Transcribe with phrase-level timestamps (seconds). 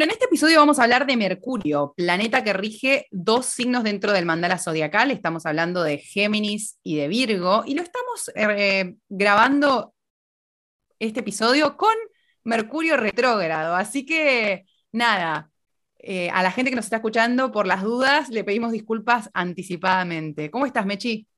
[0.00, 4.12] Bueno, en este episodio vamos a hablar de Mercurio, planeta que rige dos signos dentro
[4.12, 5.10] del mandala zodiacal.
[5.10, 9.92] Estamos hablando de Géminis y de Virgo, y lo estamos eh, grabando
[10.98, 11.92] este episodio con
[12.44, 13.76] Mercurio retrógrado.
[13.76, 15.50] Así que, nada,
[15.98, 20.50] eh, a la gente que nos está escuchando, por las dudas, le pedimos disculpas anticipadamente.
[20.50, 21.28] ¿Cómo estás, Mechi?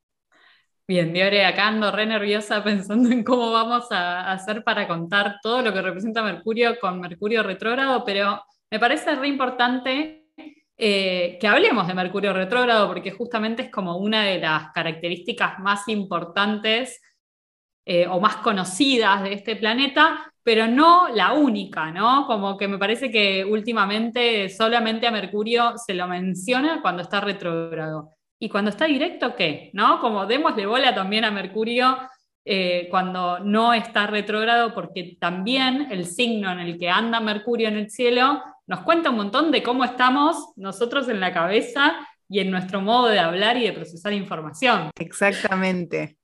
[0.86, 5.62] Bien, Diore, acá ando re nerviosa pensando en cómo vamos a hacer para contar todo
[5.62, 8.40] lo que representa Mercurio con Mercurio retrógrado, pero
[8.72, 10.28] me parece re importante
[10.78, 15.86] eh, que hablemos de Mercurio retrógrado porque justamente es como una de las características más
[15.88, 16.98] importantes
[17.84, 22.26] eh, o más conocidas de este planeta, pero no la única, ¿no?
[22.26, 28.12] Como que me parece que últimamente solamente a Mercurio se lo menciona cuando está retrógrado.
[28.38, 29.70] Y cuando está directo, ¿qué?
[29.74, 30.00] ¿No?
[30.00, 31.98] Como démosle bola también a Mercurio
[32.46, 37.76] eh, cuando no está retrógrado, porque también el signo en el que anda Mercurio en
[37.76, 41.94] el cielo nos cuenta un montón de cómo estamos nosotros en la cabeza
[42.28, 44.90] y en nuestro modo de hablar y de procesar información.
[44.98, 46.16] Exactamente.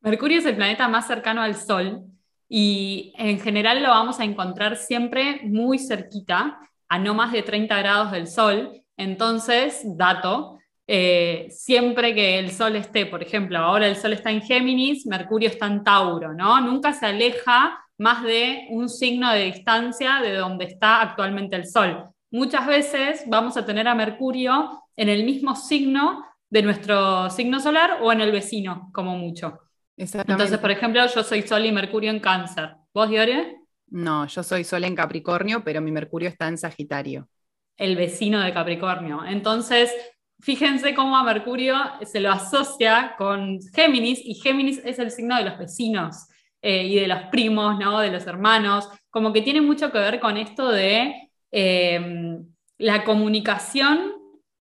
[0.00, 2.02] Mercurio es el planeta más cercano al Sol
[2.48, 7.78] y en general lo vamos a encontrar siempre muy cerquita, a no más de 30
[7.78, 8.82] grados del Sol.
[8.96, 14.42] Entonces, dato, eh, siempre que el Sol esté, por ejemplo, ahora el Sol está en
[14.42, 16.60] Géminis, Mercurio está en Tauro, ¿no?
[16.60, 22.10] Nunca se aleja más de un signo de distancia de donde está actualmente el Sol.
[22.30, 27.98] Muchas veces vamos a tener a Mercurio en el mismo signo de nuestro signo solar
[28.02, 29.58] o en el vecino, como mucho.
[29.96, 32.74] Entonces, por ejemplo, yo soy Sol y Mercurio en Cáncer.
[32.92, 33.56] ¿Vos, Diore?
[33.88, 37.28] No, yo soy Sol en Capricornio, pero mi Mercurio está en Sagitario.
[37.76, 39.24] El vecino de Capricornio.
[39.24, 39.94] Entonces,
[40.40, 45.44] fíjense cómo a Mercurio se lo asocia con Géminis y Géminis es el signo de
[45.44, 46.28] los vecinos
[46.62, 48.00] eh, y de los primos, ¿no?
[48.00, 52.38] de los hermanos, como que tiene mucho que ver con esto de eh,
[52.78, 54.12] la comunicación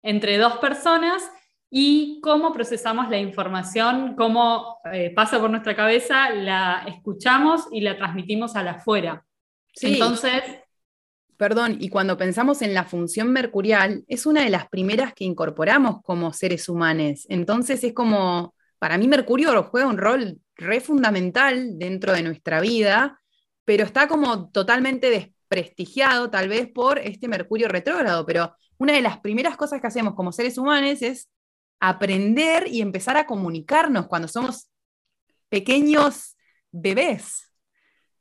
[0.03, 1.31] entre dos personas
[1.71, 7.97] y cómo procesamos la información, cómo eh, pasa por nuestra cabeza, la escuchamos y la
[7.97, 9.25] transmitimos a la afuera.
[9.81, 10.43] Entonces,
[11.41, 16.03] Perdón, y cuando pensamos en la función mercurial, es una de las primeras que incorporamos
[16.03, 17.25] como seres humanos.
[17.31, 23.21] Entonces es como, para mí Mercurio juega un rol re fundamental dentro de nuestra vida,
[23.67, 28.25] pero está como totalmente desprestigiado tal vez por este Mercurio retrógrado.
[28.25, 31.29] Pero una de las primeras cosas que hacemos como seres humanos es
[31.79, 34.71] aprender y empezar a comunicarnos cuando somos
[35.51, 36.39] pequeños
[36.73, 37.53] bebés.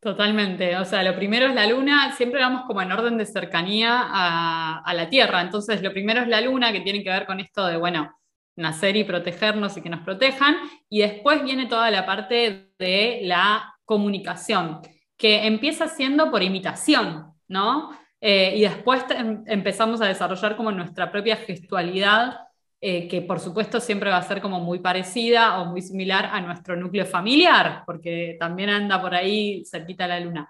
[0.02, 4.08] Totalmente, o sea, lo primero es la luna, siempre vamos como en orden de cercanía
[4.09, 7.66] a, la Tierra, entonces lo primero es la luna, que tiene que ver con esto
[7.66, 8.19] de, bueno,
[8.59, 10.56] nacer y protegernos y que nos protejan,
[10.90, 14.81] y después viene toda la parte de la comunicación,
[15.18, 17.92] que empieza siendo por imitación, ¿no?
[18.22, 22.50] Eh, y después em, empezamos a desarrollar como nuestra propia gestualidad
[22.81, 26.40] eh, que por supuesto siempre va a ser como muy parecida o muy similar a
[26.40, 30.50] nuestro núcleo familiar, porque también anda por ahí cerquita la luna.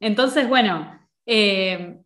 [0.00, 1.98] Entonces, bueno, eh,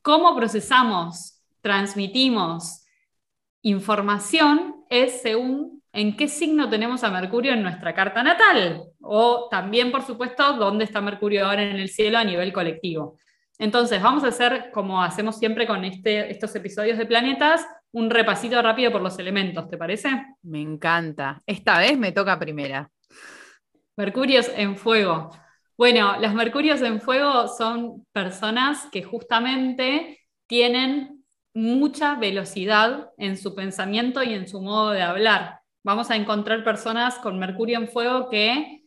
[0.00, 2.86] ¿cómo procesamos, transmitimos
[3.60, 4.81] información?
[4.92, 10.02] Es según en qué signo tenemos a Mercurio en nuestra carta natal, o también, por
[10.02, 13.16] supuesto, dónde está Mercurio ahora en el cielo a nivel colectivo.
[13.58, 18.60] Entonces, vamos a hacer, como hacemos siempre con este, estos episodios de planetas, un repasito
[18.60, 20.10] rápido por los elementos, ¿te parece?
[20.42, 21.42] Me encanta.
[21.46, 22.90] Esta vez me toca primera.
[23.96, 25.30] Mercurios en fuego.
[25.78, 31.11] Bueno, los mercurios en fuego son personas que justamente tienen
[31.54, 35.60] mucha velocidad en su pensamiento y en su modo de hablar.
[35.84, 38.84] Vamos a encontrar personas con mercurio en fuego que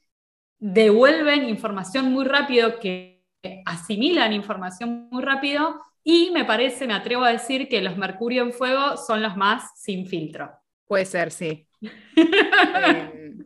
[0.59, 3.24] devuelven información muy rápido, que
[3.66, 8.54] asimilan información muy rápido y me parece, me atrevo a decir que los Mercurio en
[8.54, 10.52] Fuego son los más sin filtro.
[10.86, 11.68] Puede ser, sí.
[12.16, 13.44] Em,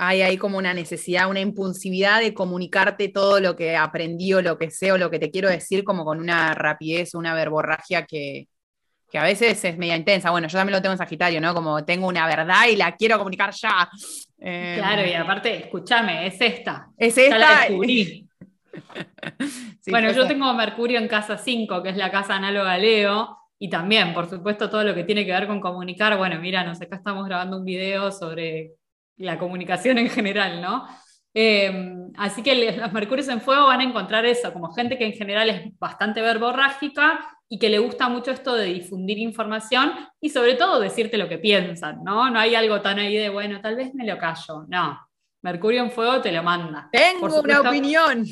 [0.00, 4.56] hay ahí como una necesidad, una impulsividad de comunicarte todo lo que aprendí o lo
[4.56, 8.46] que sé o lo que te quiero decir como con una rapidez, una verborragia que,
[9.12, 10.30] a veces es media intensa.
[10.30, 11.52] Bueno, yo también lo tengo en Sagitario, ¿no?
[11.52, 13.90] Como tengo una verdad y la quiero comunicar ya.
[14.38, 16.88] claro, y em, aparte, escúchame, es esta.
[16.96, 17.38] Es esta.
[17.38, 18.28] la descubrí.
[19.88, 23.68] bueno, yo tengo Mercurio en casa 5, que es la casa análoga a Leo, y
[23.68, 26.16] también, por supuesto, todo lo que tiene que ver con comunicar.
[26.16, 28.77] Bueno, mira, nos acá estamos grabando un video sobre
[29.18, 30.86] la comunicación en general, ¿no?
[31.34, 35.12] Em, así que los Mercurios en Fuego van a encontrar eso, como gente que en
[35.12, 40.54] general es bastante verborrágica y que le gusta mucho esto de difundir información y sobre
[40.54, 42.30] todo decirte lo que piensan, ¿no?
[42.30, 44.98] No hay algo tan ahí de, bueno, tal vez me lo callo, no.
[45.42, 46.88] Mercurio en Fuego te lo manda.
[46.90, 48.24] Tengo una opinión.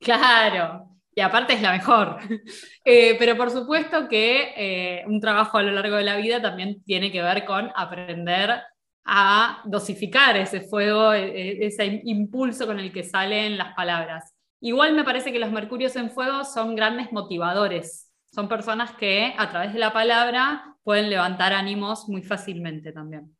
[0.00, 0.90] Claro.
[1.14, 2.18] y aparte es la mejor.
[2.88, 6.84] Eh, pero por supuesto que eh, un trabajo a lo largo de la vida también
[6.84, 8.62] tiene que ver con aprender
[9.06, 14.34] a dosificar ese fuego, e, e, ese impulso con el que salen las palabras.
[14.60, 19.48] Igual me parece que los mercurios en fuego son grandes motivadores, son personas que a
[19.48, 23.34] través de la palabra pueden levantar ánimos muy fácilmente también.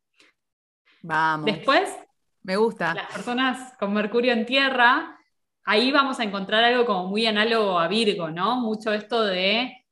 [1.01, 1.45] Vamos.
[1.45, 1.95] Después,
[2.43, 2.93] me gusta.
[2.93, 5.17] Las personas con Mercurio en tierra
[5.67, 8.61] ahí vamos a encontrar algo como muy análogo a Virgo, ¿no?
[8.61, 9.85] Mucho esto de,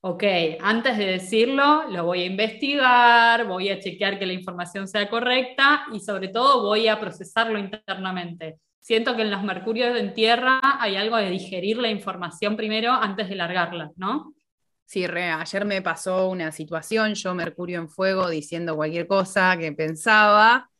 [0.00, 0.24] ok,
[0.60, 5.86] antes de decirlo, lo voy a investigar, voy a chequear que la información sea correcta
[5.92, 8.58] y sobre todo voy a procesarlo internamente.
[8.80, 13.28] Siento que en los Mercurios en tierra hay algo de digerir la información primero antes
[13.28, 14.34] de largarla, ¿no?
[14.86, 19.72] Sí, re, ayer me pasó una situación, yo Mercurio en fuego diciendo cualquier cosa que
[19.72, 20.70] pensaba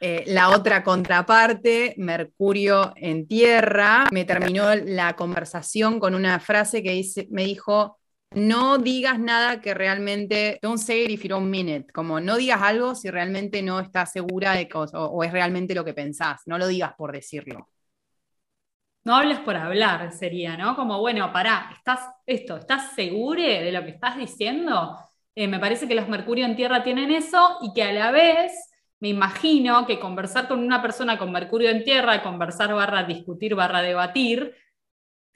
[0.00, 7.02] eh, la otra contraparte, Mercurio en tierra, me terminó la conversación con una frase que
[7.30, 7.98] me dijo,
[8.32, 12.36] no digas nada que realmente, don't say it if you don't mean it, como no
[12.36, 16.42] digas algo si realmente no estás segura de que, o, es realmente lo que pensás,
[16.46, 17.68] no lo digas por decirlo.
[19.04, 20.74] No hables por hablar, sería, ¿no?
[20.74, 22.56] Como, bueno, pará, ¿estás esto?
[22.56, 24.96] ¿Estás seguro de lo que estás diciendo?
[25.36, 28.52] Eh, me parece que los Mercurio en Tierra tienen eso y que a la vez
[28.98, 33.82] me imagino que conversar con una persona con Mercurio en Tierra, conversar barra discutir barra
[33.82, 34.54] debatir,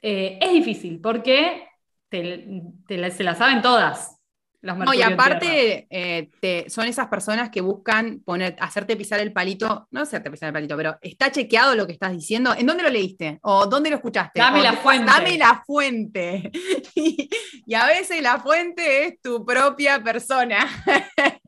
[0.01, 1.70] eh, es difícil porque
[2.11, 4.19] se la saben todas.
[4.61, 10.01] no, y aparte eh, son esas personas que buscan poner, hacerte pisar el palito, no
[10.01, 12.53] hacerte pisar el palito, pero está chequeado lo que estás diciendo.
[12.55, 13.39] ¿En dónde lo leíste?
[13.43, 14.39] ¿O dónde lo escuchaste?
[14.39, 15.05] Dame la fuente.
[15.05, 16.51] Dame la fuente.
[16.95, 20.67] y a veces la fuente es tu propia persona.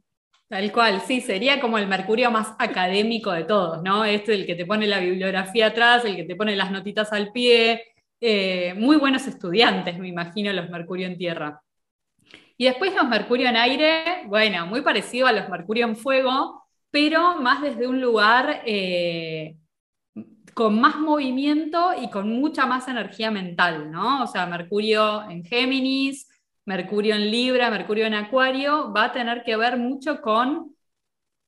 [0.54, 4.06] Tal cual, sí, sería como el Mercurio más académico de todos, ¿no?
[4.06, 7.32] Este, el que te pone la bibliografía atrás, el que te pone las notitas al
[7.32, 7.93] pie.
[8.26, 11.62] Eh, muy buenos estudiantes, me imagino, los Mercurio en tierra.
[12.56, 17.42] Y después los Mercurio en aire, bueno, muy parecido a los Mercurio en fuego, pero
[17.42, 19.58] más desde un lugar eh,
[20.54, 24.24] con más movimiento y con mucha más energía mental, ¿no?
[24.24, 26.30] O sea, Mercurio en Géminis,
[26.64, 30.74] Mercurio en Libra, Mercurio en Acuario, va a tener que ver mucho con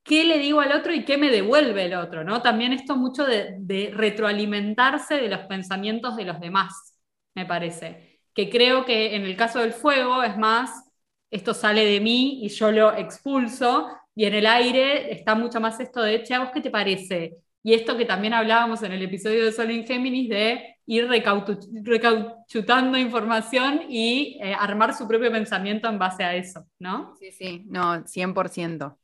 [0.06, 2.42] qué le digo al otro y qué me devuelve el otro, ¿no?
[2.42, 6.98] También esto mucho de, retroalimentarse de los pensamientos de los demás,
[7.34, 8.22] me parece.
[8.34, 10.92] Que creo que en el caso del fuego es más,
[11.32, 15.80] esto sale de mí y yo lo expulso, y en el aire está mucho más
[15.80, 17.38] esto de, che, ¿a vos qué te parece?
[17.64, 22.98] Y esto que también hablábamos en el episodio de Sol en Géminis de ir recauchutando
[22.98, 27.16] información y eh, armar su propio pensamiento en base a eso, ¿no?
[27.20, 28.98] Sí, sí, no, 100%.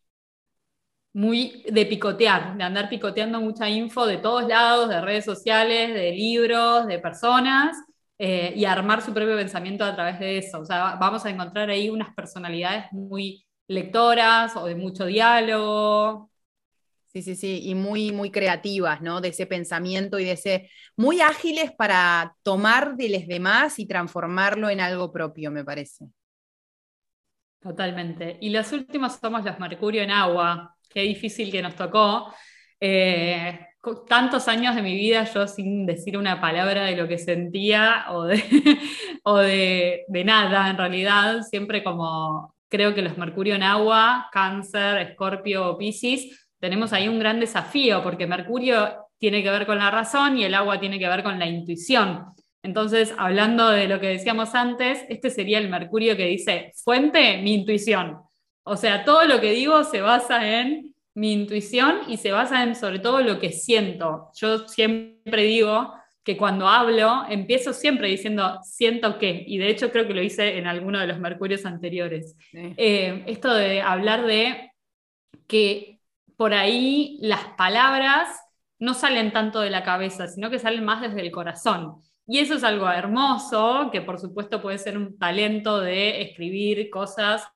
[1.14, 6.12] Muy de picotear, de andar picoteando mucha info de todos lados, de redes sociales, de
[6.12, 7.76] libros, de personas,
[8.18, 10.60] eh, y armar su propio pensamiento a través de eso.
[10.62, 16.32] O sea, vamos a encontrar ahí unas personalidades muy lectoras o de mucho diálogo,
[17.14, 19.20] Sí, sí, sí, y muy, muy creativas, ¿no?
[19.20, 24.70] De ese pensamiento y de ese, muy ágiles para tomar de los demás y transformarlo
[24.70, 26.06] en algo propio, me parece.
[27.60, 28.38] Totalmente.
[28.40, 30.78] Y los últimos somos los Mercurio en agua.
[30.94, 32.34] Qué difícil que nos tocó.
[32.80, 33.60] Eh,
[34.08, 38.24] tantos años de mi vida yo sin decir una palabra de lo que sentía o
[38.24, 38.44] de,
[39.24, 44.98] o de, de nada en realidad, siempre como creo que los Mercurio en agua, Cáncer,
[45.00, 50.38] Escorpio Piscis, tenemos ahí un gran desafío, porque Mercurio tiene que ver con la razón
[50.38, 52.26] y el agua tiene que ver con la intuición.
[52.64, 57.56] Entonces, hablando de lo que decíamos antes, este sería el Mercurio que dice, fuente, mi
[57.56, 58.20] intuición.
[58.64, 62.76] O sea, todo lo que digo se basa en mi intuición y se basa en
[62.76, 64.30] sobre todo lo que siento.
[64.36, 70.08] Yo siempre digo que cuando hablo, empiezo siempre diciendo, siento qué, y de hecho creo
[70.08, 72.38] que lo hice en alguno de los Mercurios anteriores.
[72.54, 74.72] Eh, esto de hablar de
[75.48, 76.00] que
[76.38, 78.40] por ahí las palabras
[78.80, 82.02] no salen tanto de la cabeza, sino que salen más desde el corazón.
[82.28, 87.48] Y eso es algo hermoso, que por supuesto puede ser un talento de escribir cosas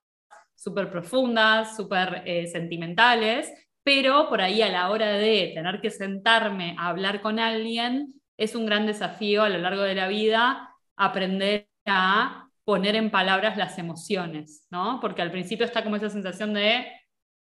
[0.65, 3.53] súper profundas, súper eh, sentimentales,
[3.83, 8.55] pero por ahí a la hora de tener que sentarme a hablar con alguien, es
[8.55, 13.77] un gran desafío a lo largo de la vida aprender a poner en palabras las
[13.77, 14.97] emociones, ¿no?
[14.99, 16.87] Porque al principio está como esa sensación de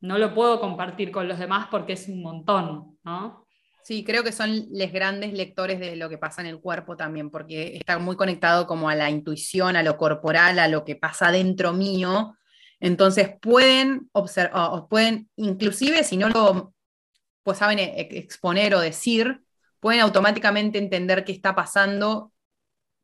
[0.00, 3.46] no lo puedo compartir con los demás porque es un montón, ¿no?
[3.82, 7.28] Sí, creo que son los grandes lectores de lo que pasa en el cuerpo también,
[7.28, 11.30] porque está muy conectado como a la intuición, a lo corporal, a lo que pasa
[11.30, 12.34] dentro mío.
[12.80, 16.74] Entonces pueden observar, pueden, inclusive si no lo
[17.42, 19.42] pues saben e-, exponer o decir,
[19.80, 22.32] pueden automáticamente entender qué está pasando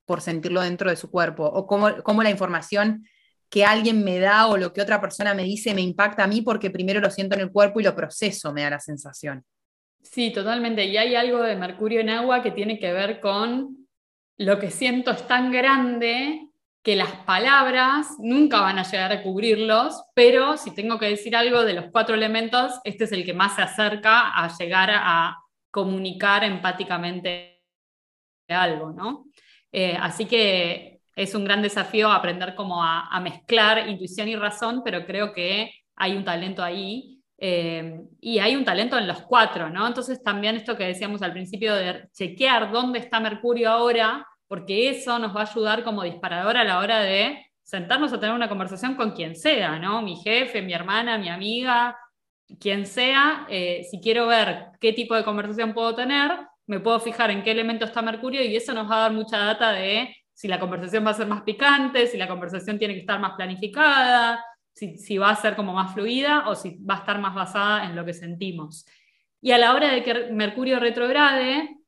[0.05, 3.07] por sentirlo dentro de su cuerpo, o cómo, cómo la información
[3.51, 6.43] que alguien me da o lo que otra persona me dice me impacta a mí
[6.43, 9.45] porque primero lo siento en el cuerpo y lo proceso, me da la sensación.
[10.03, 10.85] Sí, totalmente.
[10.85, 13.89] Y hay algo de Mercurio en agua que tiene que ver con
[14.39, 16.46] lo que siento es tan grande
[16.87, 21.65] que las palabras nunca van a llegar a cubrirlos, pero si tengo que decir algo
[21.65, 25.37] de los cuatro elementos, este es el que más se acerca a llegar a
[25.73, 27.61] comunicar empáticamente
[28.47, 29.25] algo, ¿no?
[29.73, 35.05] Eh, así que es un gran desafío aprender cómo a, mezclar intuición y razón, pero
[35.05, 37.21] creo que hay un talento ahí.
[37.37, 39.89] Eh, y hay un talento en los cuatro, ¿no?
[39.89, 45.19] Entonces también esto que decíamos al principio de chequear dónde está Mercurio ahora, porque eso
[45.19, 48.95] nos va a ayudar como disparador a la hora de sentarnos a tener una conversación
[48.95, 50.01] con quien sea, ¿no?
[50.03, 51.97] Mi jefe, mi hermana, mi amiga,
[52.61, 53.47] quien sea.
[53.49, 56.31] Eh, si quiero ver qué tipo de conversación puedo tener,
[56.67, 59.39] me puedo fijar en qué elemento está Mercurio y eso nos va a dar mucha
[59.39, 63.01] data de si la conversación va a ser más picante, si la conversación tiene que
[63.01, 66.99] estar más planificada, si, si va a ser como más fluida o si va a
[66.99, 68.87] estar más basada en lo que sentimos.
[69.41, 71.79] Y a la hora de que Mercurio retrograde,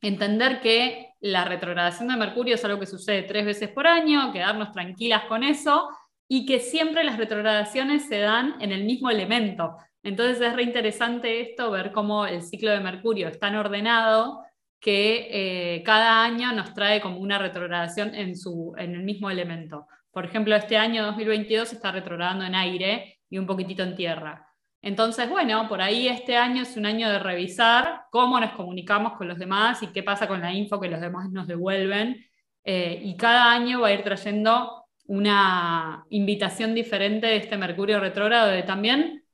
[0.00, 4.72] entender que la retrogradación de Mercurio es algo que sucede tres veces por año, quedarnos
[4.72, 5.88] tranquilas con eso
[6.28, 9.76] y que siempre las retrogradaciones se dan en el mismo elemento.
[10.02, 14.42] Entonces es reinteresante esto, ver cómo el ciclo de Mercurio es tan ordenado
[14.80, 19.86] que eh, cada año nos trae como una retrogradación en, su, en el mismo elemento.
[20.12, 24.45] Por ejemplo, este año 2022 está retrogradando en aire y un poquitito en tierra.
[24.86, 29.26] Entonces, bueno, por ahí este año es un año de revisar cómo nos comunicamos con
[29.26, 32.24] los demás y qué pasa con la info que los demás nos devuelven.
[32.62, 38.46] Eh, y cada año va a ir trayendo una invitación diferente de este Mercurio retrógrado
[38.46, 39.24] de también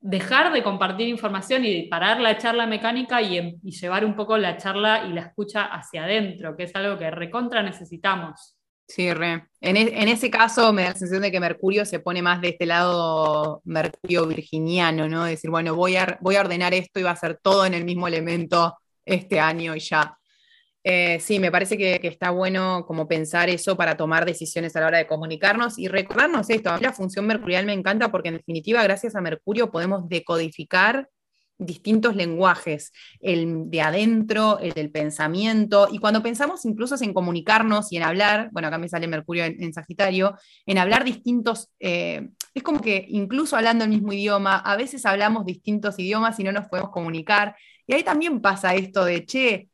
[0.00, 4.56] dejar de compartir información y parar la charla mecánica y, y llevar un poco la
[4.56, 8.57] charla y la escucha hacia adentro, que es algo que recontra necesitamos.
[8.88, 9.44] Sí, re.
[9.60, 12.48] En, en, ese caso me da la sensación de que Mercurio se pone más de
[12.48, 15.24] este lado Mercurio virginiano, ¿no?
[15.24, 18.78] decir, bueno, voy a, ordenar esto y va a ser todo en el mismo elemento
[19.04, 20.18] este año y ya.
[20.82, 24.80] Eh, sí, me parece que, que, está bueno como pensar eso para tomar decisiones a
[24.80, 26.70] la hora de comunicarnos y recordarnos esto.
[26.70, 31.10] A mí la función mercurial me encanta porque en definitiva, gracias a Mercurio, podemos decodificar
[31.58, 37.96] distintos lenguajes, el de adentro, el del pensamiento, y cuando pensamos incluso en comunicarnos y
[37.96, 40.36] en hablar, bueno, acá me sale Mercurio en, Sagitario,
[40.66, 45.44] en hablar distintos, eh, es como que incluso hablando el mismo idioma, a veces hablamos
[45.44, 49.68] distintos idiomas y no nos podemos comunicar, y ahí también pasa esto de, che,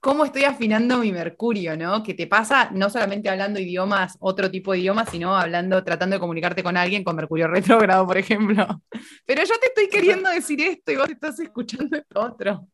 [0.00, 2.02] cómo estoy afinando mi mercurio, ¿no?
[2.02, 6.20] Que te pasa no solamente hablando idiomas, otro tipo de idiomas, sino hablando, tratando de
[6.20, 8.82] comunicarte con alguien con mercurio retrógrado, por ejemplo.
[9.26, 12.66] Pero yo te estoy queriendo decir esto y vos estás escuchando esto otro.